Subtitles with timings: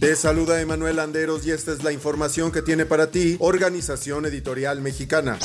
[0.00, 4.80] Te saluda Emanuel Anderos y esta es la información que tiene para ti Organización Editorial
[4.80, 5.38] Mexicana.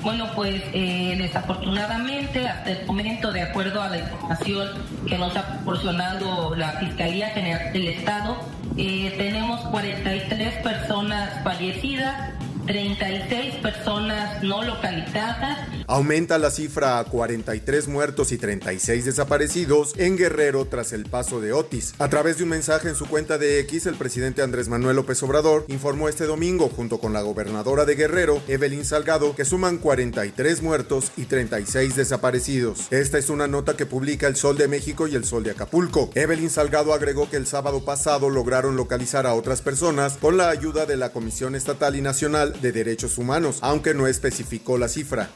[0.00, 4.68] Bueno, pues eh, desafortunadamente hasta el momento, de acuerdo a la información
[5.06, 8.38] que nos ha proporcionado la Fiscalía General del Estado,
[8.78, 12.32] eh, tenemos 43 personas fallecidas,
[12.66, 15.68] 36 personas no localizadas.
[15.86, 21.52] Aumenta la cifra a 43 muertos y 36 desaparecidos en Guerrero tras el paso de
[21.52, 21.94] Otis.
[21.98, 25.22] A través de un mensaje en su cuenta de X, el presidente Andrés Manuel López
[25.22, 30.62] Obrador informó este domingo, junto con la gobernadora de Guerrero, Evelyn Salgado, que suman 43
[30.62, 32.90] muertos y 36 desaparecidos.
[32.90, 36.10] Esta es una nota que publica El Sol de México y El Sol de Acapulco.
[36.14, 40.84] Evelyn Salgado agregó que el sábado pasado lograron localizar a otras personas con la ayuda
[40.84, 45.30] de la Comisión Estatal y Nacional de Derechos Humanos, aunque no especificó la cifra.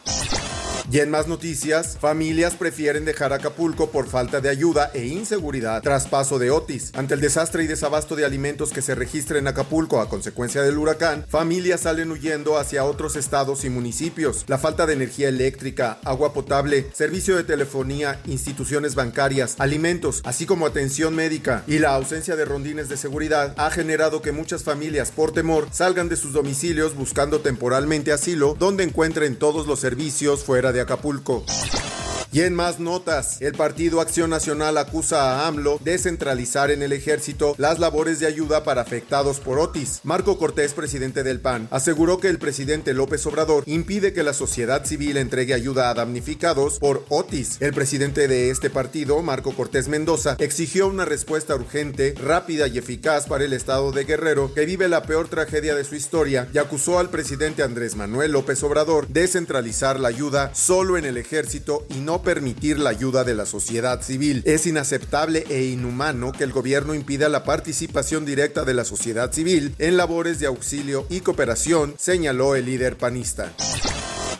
[0.92, 6.08] Y en más noticias, familias prefieren dejar Acapulco por falta de ayuda e inseguridad tras
[6.08, 6.90] paso de Otis.
[6.96, 10.78] Ante el desastre y desabasto de alimentos que se registra en Acapulco a consecuencia del
[10.78, 14.44] huracán, familias salen huyendo hacia otros estados y municipios.
[14.48, 20.66] La falta de energía eléctrica, agua potable, servicio de telefonía, instituciones bancarias, alimentos, así como
[20.66, 25.30] atención médica y la ausencia de rondines de seguridad ha generado que muchas familias por
[25.30, 30.79] temor salgan de sus domicilios buscando temporalmente asilo donde encuentren todos los servicios fuera de
[30.80, 31.44] Acapulco.
[32.32, 36.92] Y en más notas, el Partido Acción Nacional acusa a AMLO de centralizar en el
[36.92, 40.00] ejército las labores de ayuda para afectados por Otis.
[40.04, 44.84] Marco Cortés, presidente del PAN, aseguró que el presidente López Obrador impide que la sociedad
[44.84, 47.56] civil entregue ayuda a damnificados por Otis.
[47.58, 53.26] El presidente de este partido, Marco Cortés Mendoza, exigió una respuesta urgente, rápida y eficaz
[53.26, 57.00] para el estado de Guerrero, que vive la peor tragedia de su historia, y acusó
[57.00, 61.94] al presidente Andrés Manuel López Obrador de centralizar la ayuda solo en el ejército y
[61.94, 64.42] no permitir la ayuda de la sociedad civil.
[64.44, 69.74] Es inaceptable e inhumano que el gobierno impida la participación directa de la sociedad civil
[69.78, 73.52] en labores de auxilio y cooperación, señaló el líder panista.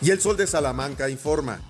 [0.03, 1.61] Y el Sol de Salamanca informa.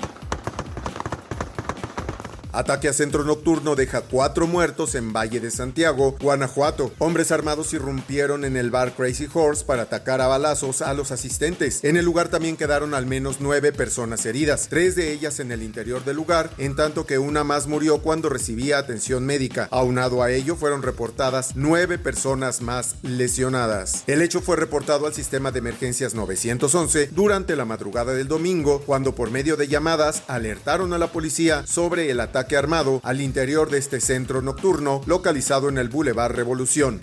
[2.53, 6.91] Ataque a centro nocturno deja cuatro muertos en Valle de Santiago, Guanajuato.
[6.99, 11.84] Hombres armados irrumpieron en el bar Crazy Horse para atacar a balazos a los asistentes.
[11.84, 15.62] En el lugar también quedaron al menos nueve personas heridas, tres de ellas en el
[15.62, 19.69] interior del lugar, en tanto que una más murió cuando recibía atención médica.
[19.71, 24.03] Aunado a ello, fueron reportadas nueve personas más lesionadas.
[24.09, 29.15] El hecho fue reportado al sistema de emergencias 911 durante la madrugada del domingo, cuando
[29.15, 33.78] por medio de llamadas alertaron a la policía sobre el ataque armado al interior de
[33.78, 37.01] este centro nocturno localizado en el Boulevard Revolución.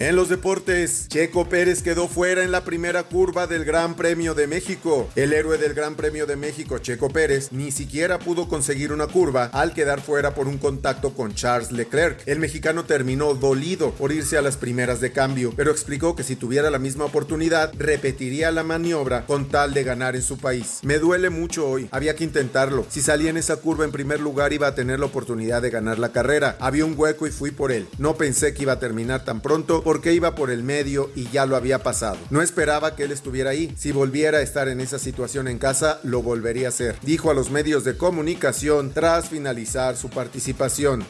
[0.00, 4.46] En los deportes, Checo Pérez quedó fuera en la primera curva del Gran Premio de
[4.46, 5.10] México.
[5.14, 9.50] El héroe del Gran Premio de México, Checo Pérez, ni siquiera pudo conseguir una curva
[9.52, 12.22] al quedar fuera por un contacto con Charles Leclerc.
[12.24, 16.34] El mexicano terminó dolido por irse a las primeras de cambio, pero explicó que si
[16.34, 20.78] tuviera la misma oportunidad, repetiría la maniobra con tal de ganar en su país.
[20.80, 22.86] Me duele mucho hoy, había que intentarlo.
[22.88, 25.98] Si salía en esa curva en primer lugar iba a tener la oportunidad de ganar
[25.98, 26.56] la carrera.
[26.58, 27.86] Había un hueco y fui por él.
[27.98, 31.46] No pensé que iba a terminar tan pronto porque iba por el medio y ya
[31.46, 32.16] lo había pasado.
[32.30, 33.74] No esperaba que él estuviera ahí.
[33.76, 37.34] Si volviera a estar en esa situación en casa, lo volvería a hacer, dijo a
[37.34, 41.04] los medios de comunicación tras finalizar su participación.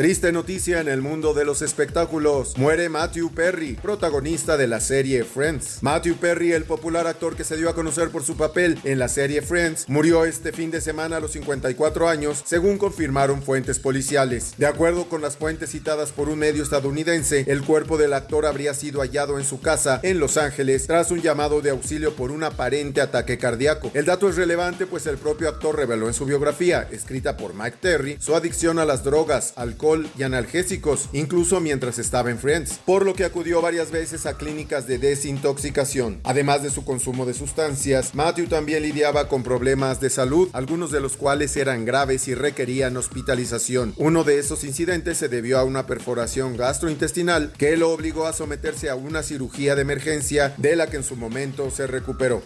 [0.00, 2.56] Triste noticia en el mundo de los espectáculos.
[2.56, 5.82] Muere Matthew Perry, protagonista de la serie Friends.
[5.82, 9.08] Matthew Perry, el popular actor que se dio a conocer por su papel en la
[9.08, 14.54] serie Friends, murió este fin de semana a los 54 años, según confirmaron fuentes policiales.
[14.56, 18.72] De acuerdo con las fuentes citadas por un medio estadounidense, el cuerpo del actor habría
[18.72, 22.42] sido hallado en su casa en Los Ángeles tras un llamado de auxilio por un
[22.42, 23.90] aparente ataque cardíaco.
[23.92, 27.76] El dato es relevante pues el propio actor reveló en su biografía, escrita por Mike
[27.82, 33.04] Terry, su adicción a las drogas, alcohol, y analgésicos, incluso mientras estaba en Friends, por
[33.04, 36.20] lo que acudió varias veces a clínicas de desintoxicación.
[36.24, 41.00] Además de su consumo de sustancias, Matthew también lidiaba con problemas de salud, algunos de
[41.00, 43.94] los cuales eran graves y requerían hospitalización.
[43.96, 48.90] Uno de esos incidentes se debió a una perforación gastrointestinal que lo obligó a someterse
[48.90, 52.42] a una cirugía de emergencia de la que en su momento se recuperó.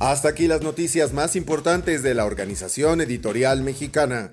[0.00, 4.32] Hasta aquí las noticias más importantes de la Organización Editorial Mexicana.